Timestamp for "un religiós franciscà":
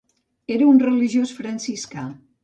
0.69-2.07